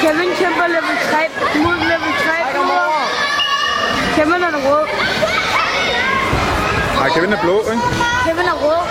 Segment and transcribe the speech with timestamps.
[0.00, 1.18] Kevin kæmper level 3
[1.64, 3.02] mod level 3 Træk ham over.
[4.16, 4.86] Kevin er rød.
[6.98, 7.82] Nej, Kevin er blå, ikke?
[8.26, 8.82] Kevin er rød.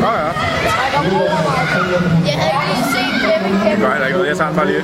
[0.00, 0.16] Vej.
[0.16, 0.30] Ja.
[2.26, 3.82] Jeg havde ikke lige set Kevin kæmpe.
[3.84, 4.28] gør heller ikke noget.
[4.28, 4.82] Jeg tager den bare lige.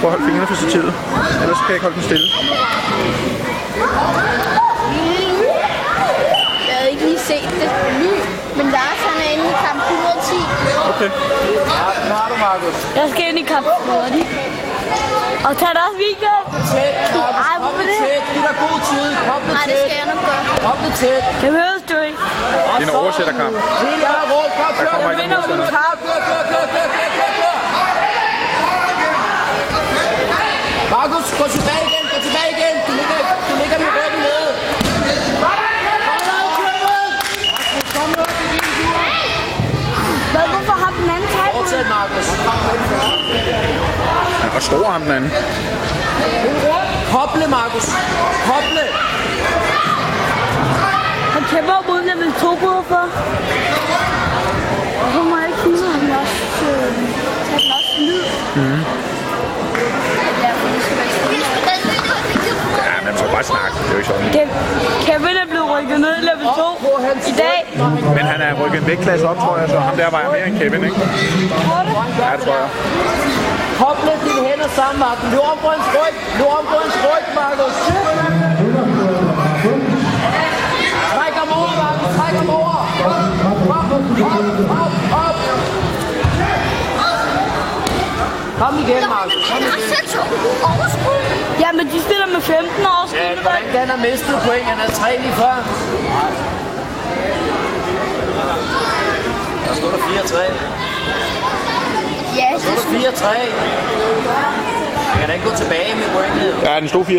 [0.00, 0.94] Prøv at holde fingrene for stativet.
[1.42, 2.26] Ellers kan jeg ikke holde den stille.
[6.68, 7.70] Jeg havde ikke lige set det.
[8.58, 10.38] Men Lars han er inde i kamp 110.
[10.90, 11.10] Okay.
[11.78, 12.76] Ja, den har du, Markus.
[12.98, 14.20] Jeg skal ind i kamp 110.
[15.48, 16.34] Og tag dig også video.
[16.72, 17.40] Tæt, Markus.
[17.48, 17.96] Ej, Kom hvorfor det?
[18.02, 18.22] tæt.
[18.32, 19.06] Giv dig god tid.
[19.28, 19.84] Kom lidt Nej, det tæt.
[19.86, 20.42] skal jeg nok gøre.
[20.66, 21.22] Kom lidt tæt.
[21.42, 22.20] Det behøver du ikke.
[22.78, 23.54] Det er en oversætterkamp.
[23.84, 24.52] Hele vejen rundt.
[24.60, 24.90] Kom, kør.
[24.92, 25.34] kommer Du ikke.
[25.34, 27.56] Kør, kør, kør, kør, kør, kør, kør.
[30.96, 32.04] Markus, gå tilbage igen.
[32.12, 32.74] Gå tilbage igen.
[32.86, 34.50] Du ligger, du ligger med ryggen nede.
[35.42, 37.06] Kom med, kør med.
[37.52, 38.26] Markus, kom med.
[38.40, 38.98] Det er din tur.
[40.34, 41.52] Hvad, hvorfor har den anden taget?
[41.56, 42.26] Fortsæt, Markus.
[44.42, 45.30] Han var stor, ham den anden.
[47.12, 47.86] Koble, Markus.
[48.48, 48.84] Koble.
[51.34, 52.56] Han kæmper mod level 2
[52.90, 53.04] for.
[55.02, 56.36] Hvorfor må jeg ikke hive ham også?
[56.66, 56.90] Øh,
[57.46, 58.24] tage den også lyd?
[60.74, 61.46] Det skal være stille.
[62.88, 63.74] Ja, man må bare snakke.
[63.78, 64.28] Det er jo ikke sådan.
[64.36, 64.52] Ke-
[65.06, 66.62] Kevin er blevet rykket ned i level 2
[67.32, 67.58] i dag.
[68.16, 70.58] Men han er rykket en vægtklasse op, tror jeg, så ham der vejer mere end
[70.58, 70.96] Kevin, ikke?
[72.20, 72.68] Ja, det tror jeg.
[73.80, 75.28] Koble dine hænder sammen, Markus.
[75.32, 76.14] Løb om på hans ryg.
[76.38, 77.74] Løb om på hans ryg, Markus.
[81.14, 82.10] Træk ham over, Markus.
[82.18, 82.74] Træk ham over.
[83.10, 83.88] Op, op,
[84.82, 84.94] op,
[85.24, 85.36] op.
[88.60, 89.42] Kom igen, Markus.
[89.50, 90.14] Kom igen.
[91.60, 93.04] Ja, men de spiller med 15 år.
[93.14, 94.64] Ja, han have mistet point?
[94.64, 95.56] Han er tre lige før.
[99.66, 100.04] Der stod der 4-3.
[102.40, 103.28] Ja, Der stod der 4-3.
[105.10, 106.50] Jeg kan da ikke gå tilbage med pointet.
[106.62, 107.10] Ja, den stod 4-3.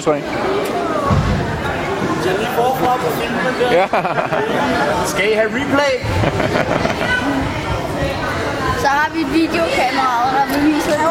[2.24, 3.72] Så lige forfra på filmen der.
[3.72, 3.88] Ja.
[5.12, 5.94] Skal I have replay?
[8.84, 11.06] så har vi et videokamera, der vil vise det.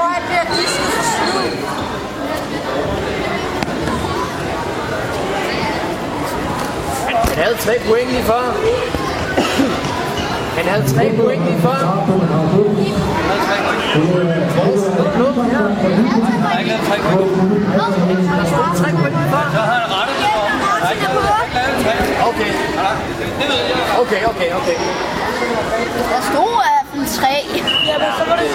[7.34, 8.54] Han havde tre point lige før.
[10.56, 12.73] Han havde tre point lige før.
[13.94, 14.10] Okay.
[24.02, 24.76] Okay, okay, okay.
[26.10, 27.26] Der stod i hvert fald 3.
[27.86, 28.48] Ja, men så var det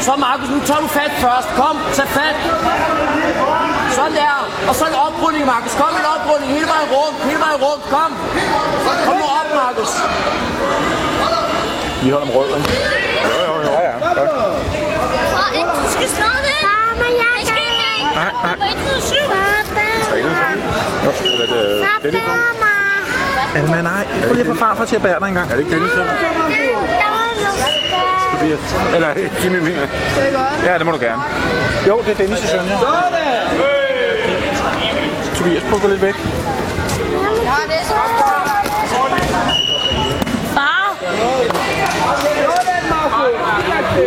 [0.00, 1.48] Så Markus, nu tager du fat først.
[1.56, 2.36] Kom, tag fat.
[3.90, 4.48] Sådan der.
[4.68, 5.74] Og så en oprulling, Markus.
[5.74, 6.52] Kom en oprulling.
[6.52, 7.24] Hele vejen rundt.
[7.24, 7.84] Hele vejen rundt.
[7.94, 8.10] Kom.
[9.06, 9.92] Kom nu op, Markus.
[12.02, 12.70] Vi holder om rød, ikke?
[13.24, 13.72] Jo, jo, jo.
[13.72, 13.94] Ja, ja.
[14.18, 14.30] Godt.
[15.84, 16.58] Du skal slå det.
[16.66, 18.14] Mamma, jeg skal ikke.
[18.14, 18.56] Nej, nej.
[21.94, 22.22] Er det Dennis?
[23.54, 24.06] Alma, nej.
[24.26, 25.50] Prøv lige at få farfar til at bære dig en gang.
[25.50, 25.92] Er det ikke Dennis?
[28.32, 28.58] Tobias.
[28.94, 29.08] Eller
[29.44, 29.86] Jimmy mener.
[30.64, 31.22] Ja, det må du gerne.
[31.88, 32.78] Jo, det er Dennis' søn, ja.
[35.36, 36.14] Tobias, prøv at gå lidt væk.
[37.48, 37.62] Far,
[43.92, 44.00] Kom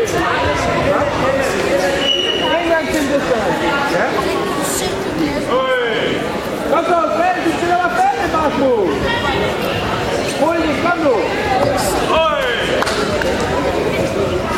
[6.86, 8.70] så, færdig, du skal være færdig, Marco.
[10.42, 11.16] Hurtigt, kom nu.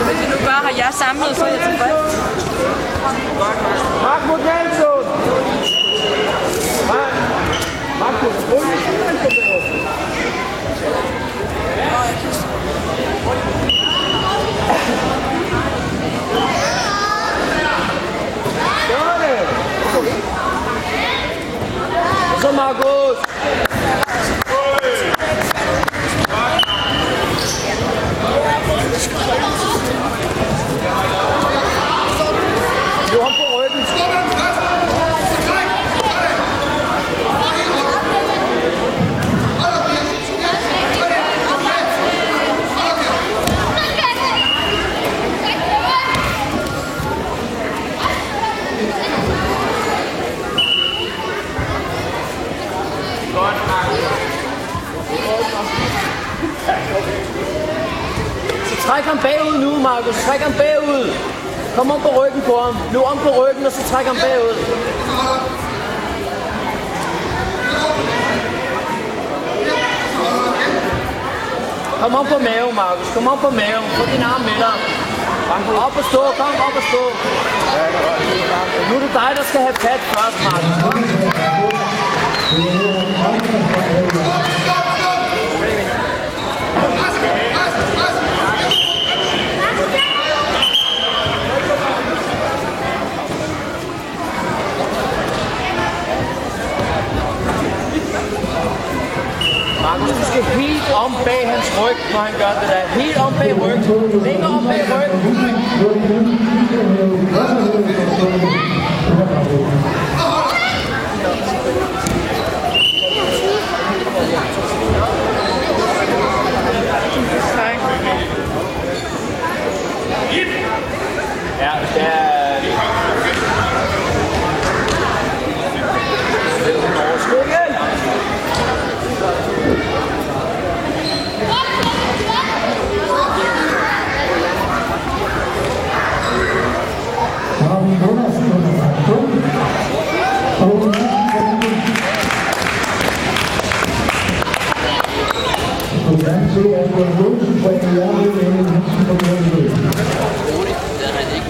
[0.05, 2.11] Hvis I nu bare har jer samlet, så er jeg tilfreds.
[4.03, 5.03] Marco Nelson.
[6.87, 7.13] Mark.
[7.99, 8.87] Marco, hurtigt.
[19.97, 20.21] Sådan.
[22.47, 23.66] Så Markus.
[58.69, 60.15] Så træk ham bagud nu, Markus.
[60.25, 61.13] Træk ham bagud.
[61.75, 62.75] Kom om på ryggen på ham.
[62.93, 64.55] Nu om på ryggen, og så træk ham bagud.
[72.01, 73.07] Kom op på maven, Markus.
[73.13, 73.85] Kom op på maven.
[73.97, 74.77] Få din arm med dig.
[75.85, 76.21] Op og stå.
[76.37, 77.03] Kom op og stå.
[78.89, 80.97] Nu er det dig, der skal have fat først, Markus.
[100.93, 101.97] on pay hands work.
[102.13, 103.81] My God, dat I niet on pay work?
[104.23, 105.07] Ding on work.